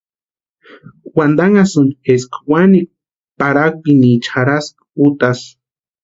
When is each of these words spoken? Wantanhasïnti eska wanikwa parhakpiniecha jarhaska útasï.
Wantanhasïnti 1.15 1.95
eska 2.13 2.37
wanikwa 2.51 2.95
parhakpiniecha 3.39 4.31
jarhaska 4.35 4.81
útasï. 5.05 5.49